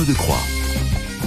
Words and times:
Arnaud 0.00 0.12
Decroix. 0.12 0.40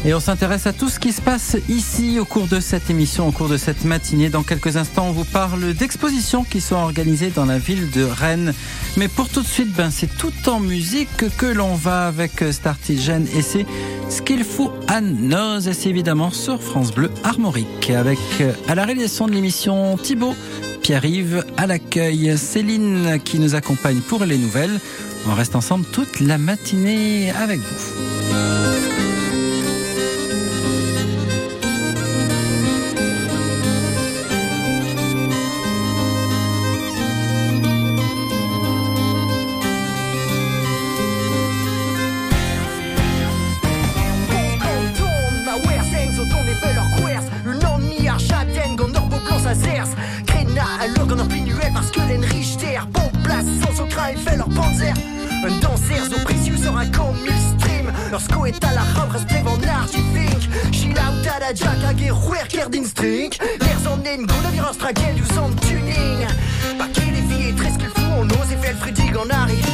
Et 0.06 0.14
on 0.14 0.20
s'intéresse 0.20 0.68
à 0.68 0.74
tout 0.74 0.90
ce 0.90 1.00
qui 1.00 1.14
se 1.14 1.22
passe 1.22 1.56
ici 1.70 2.20
au 2.20 2.26
cours 2.26 2.48
de 2.48 2.60
cette 2.60 2.90
émission, 2.90 3.28
au 3.28 3.32
cours 3.32 3.48
de 3.48 3.58
cette 3.58 3.86
matinée. 3.86 4.30
Dans 4.30 4.44
quelques 4.44 4.78
instants, 4.78 5.08
on 5.08 5.12
vous 5.12 5.26
parle 5.26 5.74
d'expositions 5.74 6.44
qui 6.44 6.60
sont 6.60 6.76
organisées 6.76 7.30
dans 7.30 7.46
la 7.46 7.58
ville 7.58 7.90
de 7.92 8.04
Rennes. 8.04 8.54
Mais 8.98 9.08
pour 9.08 9.30
tout 9.30 9.42
de 9.42 9.48
suite, 9.48 9.72
ben, 9.74 9.92
c'est 9.92 10.18
tout 10.18 10.34
en 10.48 10.60
musique 10.60 11.36
que 11.38 11.46
l'on 11.46 11.76
va 11.76 12.08
avec 12.08 12.44
Startigen 12.52 13.26
et 13.36 13.42
c'est 13.42 13.66
ce 14.10 14.22
qu'il 14.22 14.44
faut 14.44 14.72
à 14.88 15.02
nos, 15.02 15.60
et 15.60 15.74
c'est 15.74 15.90
évidemment 15.90 16.32
sur 16.32 16.62
France 16.62 16.92
Bleu 16.92 17.12
Armorique. 17.24 17.92
Avec 17.92 18.20
à 18.68 18.76
la 18.76 18.86
réalisation 18.86 19.28
de 19.28 19.34
l'émission 19.34 19.98
Thibaut, 19.98 20.36
Pierre-Yves, 20.82 21.46
à 21.58 21.68
l'accueil 21.68 22.38
Céline 22.38 23.20
qui 23.24 23.40
nous 23.40 23.56
accompagne 23.56 24.00
pour 24.00 24.26
les 24.26 24.38
nouvelles. 24.38 24.80
On 25.28 25.34
reste 25.34 25.56
ensemble 25.56 25.86
toute 25.86 26.20
la 26.20 26.38
matinée 26.38 27.32
avec 27.32 27.60
vous. 27.60 28.23
Un 54.56 55.60
danseur 55.60 56.06
so 56.10 56.20
précieux 56.24 56.56
sur 56.58 56.78
un 56.78 56.86
camp 56.88 57.14
stream 57.58 57.92
Lorsqu'on 58.12 58.46
est 58.46 58.64
à 58.64 58.74
la 58.74 58.82
rame, 58.82 59.10
reste 59.10 59.30
devant 59.30 59.58
l'artifink 59.58 60.50
Chill 60.72 60.92
out 60.92 61.28
à 61.36 61.40
la 61.40 61.54
jack, 61.54 61.84
à 61.88 61.94
guerre, 61.94 62.28
ouer, 62.28 62.38
d'une 62.70 62.86
string. 62.86 63.32
Vers 63.60 63.92
en 63.92 64.04
est 64.04 64.16
une 64.16 64.26
gonne, 64.26 64.52
vire 64.52 64.72
un 64.72 65.56
tuning. 65.66 66.28
Pas 66.78 66.88
qu'il 66.88 67.16
est 67.16 67.22
vie 67.22 67.50
et 67.50 67.54
qu'il 67.54 67.90
faut, 67.90 68.12
on 68.20 68.26
ose 68.26 68.52
et 68.52 68.58
fait 68.58 68.74
le 68.74 68.78
fridig 68.78 69.18
en 69.18 69.30
arrive 69.30 69.66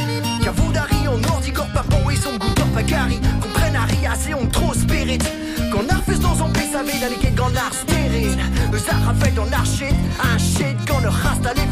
Qu'à 0.42 0.50
vous 0.52 0.72
d'arri, 0.72 0.96
on 1.08 1.22
ordi, 1.28 1.52
corps 1.52 1.72
pas 1.74 1.84
bon, 1.88 2.10
ils 2.10 2.18
sont 2.18 2.32
goûtants, 2.32 2.68
pas 2.74 2.82
gari 2.82 3.20
Qu'on 3.40 3.48
prenne 3.48 3.76
à 3.76 4.12
assez 4.12 4.34
on 4.34 4.46
trop 4.46 4.74
spirit 4.74 5.18
qu'on 5.70 5.88
a 5.88 5.96
refusé 5.96 6.18
dans 6.20 6.34
son 6.34 6.48
pays, 6.50 6.68
sa 6.72 6.82
vie 6.82 6.98
d'aller 7.00 7.16
qu'elle 7.16 7.34
grande 7.34 7.56
art 7.56 7.72
stérile. 7.72 8.36
Ça 8.78 8.96
rappelle 9.06 9.34
ton 9.34 9.50
arché, 9.52 9.88
un 10.22 10.38
shit 10.38 10.76
qu'on 10.88 11.00
ne 11.00 11.08
rase 11.08 11.46
à 11.46 11.54
les 11.54 11.66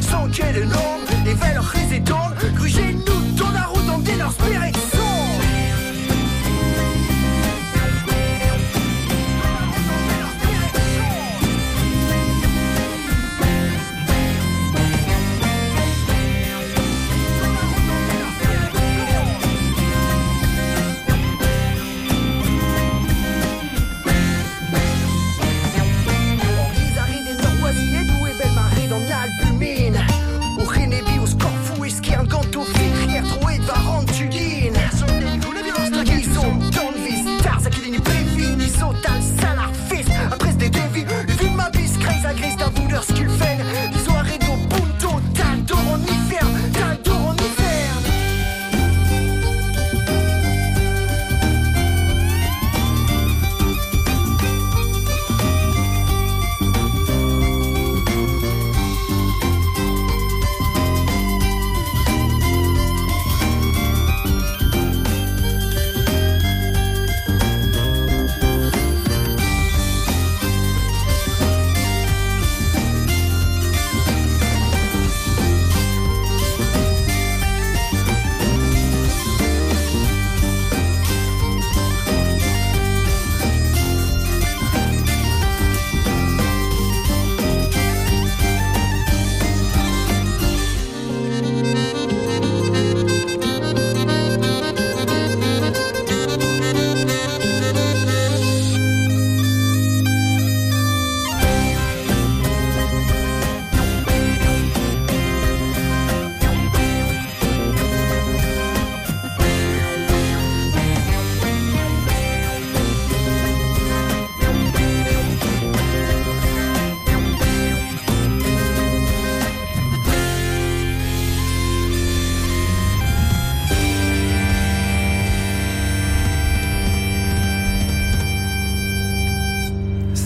sans 0.00 0.28
qu'elle 0.30 0.56
est 0.56 0.64
longue, 0.64 1.04
les 1.24 1.34
valeurs 1.34 1.64
résident, 1.64 2.30
gruger 2.56 2.96
nous. 3.06 3.21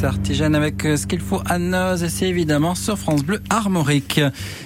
Avec 0.05 0.85
euh, 0.85 0.97
ce 0.97 1.07
qu'il 1.07 1.21
faut 1.21 1.41
à 1.47 1.59
Noz 1.59 2.03
et 2.05 2.11
c'est 2.11 2.29
évidemment 2.29 2.75
sur 2.75 2.99
France 2.99 3.25
Bleu 3.25 3.41
Armorique. 3.49 4.21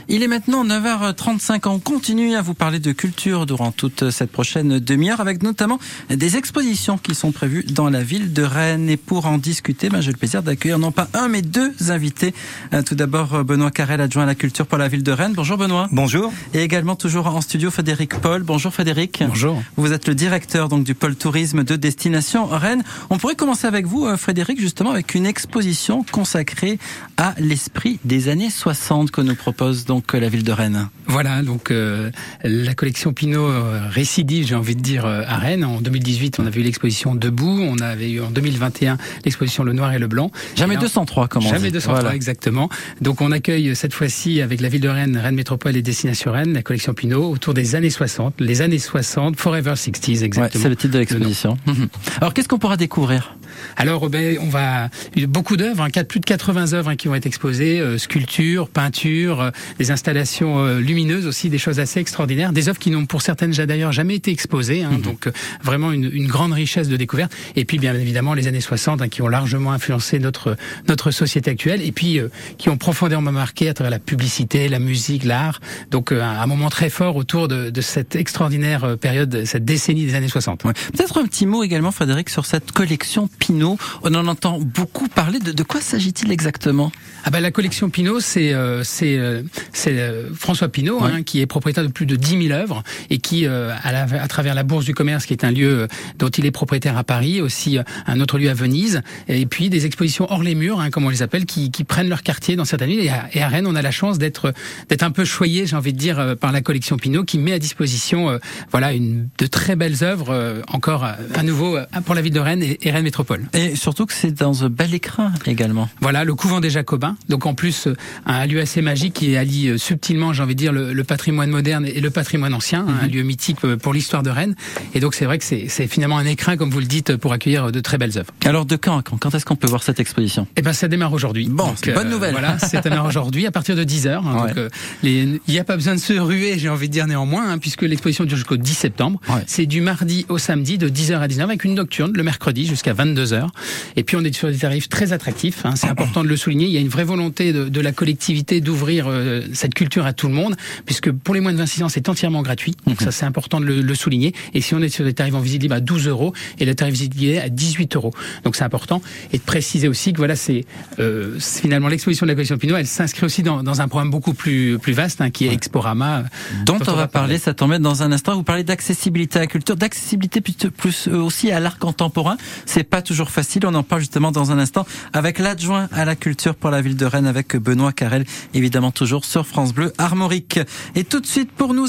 Il 0.08 0.24
est 0.24 0.28
maintenant 0.28 0.64
9h35. 0.64 1.68
On 1.68 1.78
continue 1.78 2.34
à 2.34 2.42
vous 2.42 2.54
parler 2.54 2.80
de 2.80 2.90
culture 2.90 3.46
durant 3.46 3.70
toute 3.70 4.10
cette 4.10 4.32
prochaine 4.32 4.80
demi-heure 4.80 5.20
avec 5.20 5.44
notamment 5.44 5.78
des 6.08 6.36
expositions 6.36 6.98
qui 6.98 7.14
sont 7.14 7.30
prévues 7.30 7.62
dans 7.62 7.88
la 7.90 8.02
ville 8.02 8.32
de 8.32 8.42
Rennes. 8.42 8.88
Et 8.88 8.96
pour 8.96 9.26
en 9.26 9.38
discuter, 9.38 9.88
ben, 9.88 10.00
j'ai 10.00 10.10
le 10.10 10.16
plaisir 10.16 10.42
d'accueillir 10.42 10.80
non 10.80 10.90
pas 10.90 11.08
un 11.14 11.28
mais 11.28 11.42
deux 11.42 11.72
invités. 11.90 12.34
Euh, 12.74 12.82
tout 12.82 12.96
d'abord 12.96 13.44
Benoît 13.44 13.70
Carrel, 13.70 14.00
adjoint 14.00 14.24
à 14.24 14.26
la 14.26 14.34
culture 14.34 14.66
pour 14.66 14.78
la 14.78 14.88
ville 14.88 15.04
de 15.04 15.12
Rennes. 15.12 15.34
Bonjour 15.36 15.56
Benoît. 15.56 15.88
Bonjour. 15.92 16.32
Et 16.54 16.62
également 16.62 16.96
toujours 16.96 17.28
en 17.28 17.40
studio 17.40 17.70
Frédéric 17.70 18.16
Paul. 18.20 18.42
Bonjour 18.42 18.72
Frédéric. 18.72 19.22
Bonjour. 19.26 19.62
Vous 19.76 19.92
êtes 19.92 20.08
le 20.08 20.16
directeur 20.16 20.68
donc 20.68 20.82
du 20.82 20.96
pôle 20.96 21.14
tourisme 21.14 21.62
de 21.62 21.76
destination 21.76 22.46
Rennes. 22.46 22.82
On 23.10 23.18
pourrait 23.18 23.36
commencer 23.36 23.68
avec 23.68 23.86
vous 23.86 24.06
euh, 24.06 24.16
Frédéric 24.16 24.60
justement 24.60 24.90
avec 24.90 25.14
une 25.14 25.19
exposition 25.24 26.04
consacrée 26.10 26.78
à 27.16 27.34
l'esprit 27.38 27.98
des 28.04 28.28
années 28.28 28.50
60 28.50 29.10
que 29.10 29.20
nous 29.20 29.34
propose 29.34 29.84
donc 29.84 30.06
que 30.06 30.16
la 30.16 30.28
ville 30.28 30.44
de 30.44 30.52
Rennes. 30.52 30.88
Voilà, 31.06 31.42
donc 31.42 31.70
euh, 31.70 32.10
la 32.44 32.74
collection 32.74 33.12
Pinot 33.12 33.44
euh, 33.44 33.80
récidive, 33.90 34.46
j'ai 34.46 34.54
envie 34.54 34.76
de 34.76 34.80
dire, 34.80 35.06
euh, 35.06 35.22
à 35.26 35.36
Rennes. 35.36 35.64
En 35.64 35.80
2018, 35.80 36.38
on 36.38 36.46
avait 36.46 36.60
eu 36.60 36.62
l'exposition 36.62 37.14
Debout. 37.14 37.60
On 37.60 37.78
avait 37.78 38.10
eu 38.10 38.20
en 38.20 38.30
2021 38.30 38.96
l'exposition 39.24 39.64
Le 39.64 39.72
Noir 39.72 39.92
et 39.92 39.98
le 39.98 40.06
Blanc. 40.06 40.30
Jamais 40.54 40.76
203, 40.76 41.28
comment 41.28 41.48
Jamais 41.48 41.70
203, 41.70 42.14
exactement. 42.14 42.68
Donc 43.00 43.20
on 43.20 43.32
accueille 43.32 43.74
cette 43.74 43.92
fois-ci 43.94 44.40
avec 44.40 44.60
la 44.60 44.68
ville 44.68 44.80
de 44.80 44.88
Rennes, 44.88 45.16
Rennes 45.16 45.34
Métropole 45.34 45.76
et 45.76 45.82
Destination 45.82 46.32
Rennes, 46.32 46.52
la 46.52 46.62
collection 46.62 46.94
Pinot, 46.94 47.30
autour 47.30 47.54
des 47.54 47.74
années 47.74 47.90
60. 47.90 48.34
Les 48.40 48.62
années 48.62 48.78
60, 48.78 49.36
Forever 49.36 49.72
60s, 49.72 50.22
exactement. 50.22 50.62
c'est 50.62 50.68
le 50.68 50.76
titre 50.76 50.94
de 50.94 50.98
l'exposition. 50.98 51.56
Alors 52.20 52.34
qu'est-ce 52.34 52.48
qu'on 52.48 52.58
pourra 52.58 52.76
découvrir? 52.76 53.34
Alors, 53.76 54.08
ben, 54.08 54.38
on 54.40 54.48
va 54.48 54.88
beaucoup 55.26 55.56
d'œuvres, 55.56 55.82
hein, 55.82 56.04
plus 56.04 56.20
de 56.20 56.24
80 56.24 56.72
œuvres 56.72 56.90
hein, 56.90 56.96
qui 56.96 57.08
vont 57.08 57.14
être 57.14 57.26
exposées, 57.26 57.80
euh, 57.80 57.98
sculptures, 57.98 58.68
peintures, 58.68 59.40
euh, 59.40 59.50
des 59.78 59.90
installations 59.90 60.58
euh, 60.58 60.80
lumineuses 60.80 61.26
aussi, 61.26 61.50
des 61.50 61.58
choses 61.58 61.80
assez 61.80 62.00
extraordinaires, 62.00 62.52
des 62.52 62.68
œuvres 62.68 62.78
qui 62.78 62.90
n'ont 62.90 63.06
pour 63.06 63.22
certaines 63.22 63.52
d'ailleurs 63.52 63.92
jamais 63.92 64.16
été 64.16 64.30
exposées, 64.30 64.82
hein, 64.82 64.92
mhm. 64.92 65.02
donc 65.02 65.28
vraiment 65.62 65.92
une, 65.92 66.10
une, 66.12 66.26
grande 66.26 66.52
richesse 66.52 66.88
de 66.88 66.96
découverte. 66.96 67.32
Et 67.56 67.64
puis 67.64 67.78
bien 67.78 67.94
évidemment 67.94 68.34
les 68.34 68.46
années 68.46 68.60
60 68.60 69.02
hein, 69.02 69.08
qui 69.08 69.22
ont 69.22 69.28
largement 69.28 69.72
influencé 69.72 70.18
notre 70.18 70.56
notre 70.88 71.10
société 71.10 71.50
actuelle 71.50 71.82
et 71.82 71.92
puis 71.92 72.20
qui 72.58 72.68
ont 72.68 72.76
profondément 72.76 73.32
marqué 73.32 73.68
à 73.68 73.74
travers 73.74 73.90
la 73.90 73.98
publicité, 73.98 74.68
la 74.68 74.78
musique, 74.78 75.24
l'art. 75.24 75.60
Donc 75.90 76.12
un, 76.12 76.46
moment 76.46 76.70
très 76.70 76.90
fort 76.90 77.16
autour 77.16 77.48
de, 77.48 77.70
de 77.70 77.80
cette 77.80 78.16
extraordinaire 78.16 78.96
période, 78.98 79.44
cette 79.44 79.64
décennie 79.64 80.06
des 80.06 80.14
années 80.14 80.28
60. 80.28 80.62
Peut-être 80.62 81.18
un 81.18 81.24
petit 81.24 81.46
mot 81.46 81.62
également, 81.62 81.90
Frédéric, 81.90 82.30
sur 82.30 82.46
cette 82.46 82.72
collection 82.72 83.28
Pinot. 83.38 83.78
On 84.02 84.14
en 84.14 84.26
entend 84.26 84.58
beaucoup 84.60 84.99
parler. 85.08 85.38
De, 85.38 85.52
de 85.52 85.62
quoi 85.62 85.80
s'agit-il 85.80 86.30
exactement? 86.32 86.92
Ah 87.24 87.30
ben 87.30 87.40
la 87.40 87.50
collection 87.50 87.90
Pinot, 87.90 88.20
c'est 88.20 88.54
euh, 88.54 88.82
c'est 88.82 89.18
euh, 89.18 89.42
euh, 89.88 90.30
François 90.34 90.68
Pinot 90.68 91.02
hein, 91.02 91.22
qui 91.22 91.40
est 91.40 91.46
propriétaire 91.46 91.84
de 91.84 91.90
plus 91.90 92.06
de 92.06 92.16
10 92.16 92.48
000 92.48 92.58
œuvres 92.58 92.82
et 93.10 93.18
qui 93.18 93.46
à, 93.46 93.76
à, 93.82 94.28
travers 94.28 94.54
la 94.54 94.62
Bourse 94.62 94.84
du 94.84 94.94
Commerce, 94.94 95.26
qui 95.26 95.32
est 95.32 95.44
un 95.44 95.50
lieu 95.50 95.86
dont 96.18 96.28
il 96.28 96.46
est 96.46 96.50
propriétaire 96.50 96.96
à 96.96 97.04
Paris, 97.04 97.40
aussi 97.40 97.78
un 98.06 98.20
autre 98.20 98.38
lieu 98.38 98.48
à 98.48 98.54
Venise, 98.54 99.02
et 99.28 99.46
puis 99.46 99.70
des 99.70 99.86
expositions 99.86 100.26
hors 100.30 100.42
les 100.42 100.54
murs, 100.54 100.80
hein, 100.80 100.90
comme 100.90 101.04
on 101.04 101.10
les 101.10 101.22
appelle, 101.22 101.44
qui, 101.46 101.70
qui 101.70 101.84
prennent 101.84 102.08
leur 102.08 102.22
quartier 102.22 102.56
dans 102.56 102.64
certaines 102.64 102.90
villes. 102.90 103.00
Et 103.00 103.08
à, 103.10 103.28
et 103.32 103.42
à 103.42 103.48
Rennes, 103.48 103.66
on 103.66 103.74
a 103.74 103.82
la 103.82 103.90
chance 103.90 104.18
d'être 104.18 104.52
d'être 104.88 105.02
un 105.02 105.10
peu 105.10 105.24
choyé, 105.24 105.66
j'ai 105.66 105.76
envie 105.76 105.92
de 105.92 105.98
dire, 105.98 106.36
par 106.40 106.52
la 106.52 106.62
collection 106.62 106.96
Pinot, 106.96 107.24
qui 107.24 107.38
met 107.38 107.52
à 107.52 107.58
disposition 107.58 108.38
voilà 108.70 108.92
une 108.92 109.28
de 109.38 109.46
très 109.46 109.76
belles 109.76 110.02
œuvres 110.02 110.62
encore 110.68 111.04
à 111.04 111.42
nouveau 111.42 111.78
pour 112.04 112.14
la 112.14 112.22
ville 112.22 112.32
de 112.32 112.40
Rennes 112.40 112.62
et, 112.62 112.78
et 112.82 112.90
Rennes 112.90 113.04
Métropole. 113.04 113.48
Et 113.52 113.76
surtout 113.76 114.06
que 114.06 114.12
c'est 114.12 114.32
dans 114.32 114.64
un 114.64 114.70
bel 114.70 114.89
écran 114.94 115.30
également. 115.46 115.88
Voilà, 116.00 116.24
le 116.24 116.34
couvent 116.34 116.60
des 116.60 116.70
Jacobins. 116.70 117.16
Donc 117.28 117.46
en 117.46 117.54
plus, 117.54 117.88
un 118.26 118.46
lieu 118.46 118.60
assez 118.60 118.82
magique 118.82 119.14
qui 119.14 119.36
allie 119.36 119.68
euh, 119.68 119.78
subtilement, 119.78 120.32
j'ai 120.32 120.42
envie 120.42 120.54
de 120.54 120.60
dire, 120.60 120.72
le, 120.72 121.04
patrimoine 121.04 121.50
moderne 121.50 121.86
et 121.86 122.00
le 122.00 122.10
patrimoine 122.10 122.54
ancien, 122.54 122.86
un 122.86 123.06
mhm. 123.06 123.12
lieu 123.12 123.22
mythique 123.22 123.58
euh, 123.64 123.76
pour 123.76 123.92
l'histoire 123.92 124.22
de 124.22 124.30
Rennes. 124.30 124.54
Et 124.94 125.00
donc 125.00 125.14
c'est 125.14 125.24
vrai 125.24 125.38
que 125.38 125.44
c'est 125.44 125.86
finalement 125.86 126.18
un 126.18 126.26
écrin, 126.26 126.56
comme 126.56 126.70
vous 126.70 126.80
le 126.80 126.86
dites, 126.86 127.16
pour 127.16 127.32
accueillir 127.32 127.72
de 127.72 127.80
très 127.80 127.98
belles 127.98 128.16
œuvres. 128.16 128.30
Alors 128.44 128.66
de 128.66 128.76
quand 128.76 129.02
quand, 129.02 129.16
quand 129.18 129.34
est-ce 129.34 129.44
qu'on 129.44 129.56
peut 129.56 129.68
voir 129.68 129.82
cette 129.82 130.00
exposition? 130.00 130.46
Eh 130.56 130.62
ben 130.62 130.72
ça 130.72 130.88
démarre 130.88 131.12
aujourd'hui. 131.12 131.48
Bon, 131.48 131.74
bonne 131.86 132.06
euh, 132.06 132.10
nouvelle. 132.10 132.32
Voilà, 132.32 132.58
ça 132.58 132.80
démarre 132.80 133.06
aujourd'hui 133.06 133.46
à 133.46 133.50
partir 133.50 133.76
de 133.76 133.84
10 133.84 134.06
h 134.06 134.10
hein, 134.10 134.46
Donc 134.46 134.70
il 135.02 135.40
n'y 135.48 135.58
a 135.58 135.64
pas 135.64 135.76
besoin 135.76 135.94
de 135.94 136.00
se 136.00 136.12
ruer, 136.12 136.58
j'ai 136.58 136.68
envie 136.68 136.88
de 136.88 136.92
dire 136.92 137.06
néanmoins, 137.06 137.50
hein, 137.50 137.58
puisque 137.58 137.82
l'exposition 137.82 138.24
dure 138.24 138.36
jusqu'au 138.36 138.56
10 138.56 138.74
septembre. 138.74 139.20
C'est 139.46 139.66
du 139.66 139.80
mardi 139.80 140.26
au 140.28 140.38
samedi 140.38 140.78
de 140.78 140.88
10h 140.88 141.18
à 141.18 141.28
19h 141.28 141.44
avec 141.44 141.64
une 141.64 141.74
nocturne 141.74 142.12
le 142.14 142.22
mercredi 142.22 142.66
jusqu'à 142.66 142.94
22h. 142.94 143.48
Et 143.96 144.04
puis 144.04 144.16
on 144.16 144.24
est 144.24 144.34
sur 144.34 144.48
des 144.48 144.58
tarifs 144.58 144.79
très 144.88 145.12
attractifs. 145.12 145.64
Hein. 145.64 145.74
C'est 145.76 145.88
important 145.88 146.22
de 146.22 146.28
le 146.28 146.36
souligner. 146.36 146.66
Il 146.66 146.72
y 146.72 146.76
a 146.76 146.80
une 146.80 146.88
vraie 146.88 147.04
volonté 147.04 147.52
de, 147.52 147.68
de 147.68 147.80
la 147.80 147.92
collectivité 147.92 148.60
d'ouvrir 148.60 149.06
euh, 149.08 149.42
cette 149.52 149.74
culture 149.74 150.06
à 150.06 150.12
tout 150.12 150.28
le 150.28 150.34
monde, 150.34 150.56
puisque 150.86 151.10
pour 151.10 151.34
les 151.34 151.40
moins 151.40 151.52
de 151.52 151.58
26 151.58 151.82
ans, 151.82 151.88
c'est 151.88 152.08
entièrement 152.08 152.42
gratuit. 152.42 152.76
Donc 152.86 153.00
mhm. 153.00 153.04
ça, 153.04 153.12
c'est 153.12 153.26
important 153.26 153.60
de 153.60 153.66
le, 153.66 153.82
le, 153.82 153.94
souligner. 153.94 154.34
Et 154.54 154.60
si 154.60 154.74
on 154.74 154.80
est 154.80 154.88
sur 154.88 155.04
des 155.04 155.14
tarifs 155.14 155.34
en 155.34 155.40
visite 155.40 155.62
libre 155.62 155.74
à 155.74 155.80
12 155.80 156.08
euros 156.08 156.32
et 156.58 156.64
le 156.64 156.74
tarif 156.74 156.94
visite 156.94 157.14
guidée 157.14 157.38
à 157.38 157.48
18 157.48 157.96
euros. 157.96 158.12
Donc 158.44 158.56
c'est 158.56 158.64
important. 158.64 159.02
Et 159.32 159.38
de 159.38 159.42
préciser 159.42 159.88
aussi 159.88 160.12
que 160.12 160.18
voilà, 160.18 160.36
c'est 160.36 160.64
euh, 160.98 161.38
finalement 161.38 161.88
l'exposition 161.88 162.26
de 162.26 162.30
la 162.30 162.34
collection 162.34 162.58
Pinot, 162.58 162.76
elle 162.76 162.86
s'inscrit 162.86 163.24
aussi 163.24 163.42
dans, 163.42 163.62
dans, 163.62 163.80
un 163.80 163.88
programme 163.88 164.10
beaucoup 164.10 164.34
plus, 164.34 164.78
plus 164.78 164.92
vaste, 164.92 165.20
hein, 165.20 165.30
qui 165.30 165.46
est 165.46 165.52
Exporama. 165.52 166.24
Dont, 166.64 166.78
on, 166.86 166.92
va 166.92 167.08
parler, 167.08 167.38
ça 167.38 167.54
tombe 167.54 167.74
dans 167.76 168.02
un 168.02 168.12
instant. 168.12 168.34
Vous 168.34 168.42
parlez 168.42 168.64
d'accessibilité 168.64 169.38
à 169.38 169.42
la 169.42 169.46
culture, 169.46 169.76
d'accessibilité 169.76 170.40
plus, 170.40 170.54
plus 170.70 171.08
euh, 171.08 171.16
aussi 171.16 171.50
à 171.50 171.60
l'art 171.60 171.78
contemporain. 171.78 172.36
C'est 172.66 172.84
pas 172.84 173.02
toujours 173.02 173.30
facile. 173.30 173.66
On 173.66 173.74
en 173.74 173.82
parle 173.82 174.00
justement 174.00 174.32
dans 174.32 174.52
un 174.52 174.58
instant 174.58 174.69
avec 175.12 175.38
l'adjoint 175.38 175.88
à 175.92 176.04
la 176.04 176.16
culture 176.16 176.54
pour 176.54 176.70
la 176.70 176.80
ville 176.80 176.96
de 176.96 177.06
Rennes 177.06 177.26
avec 177.26 177.56
Benoît 177.56 177.92
Carrel, 177.92 178.24
évidemment 178.54 178.90
toujours 178.90 179.24
sur 179.24 179.46
France 179.46 179.72
Bleu 179.72 179.92
Armorique. 179.98 180.60
Et 180.94 181.04
tout 181.04 181.20
de 181.20 181.26
suite 181.26 181.50
pour 181.52 181.74
nous 181.74 181.86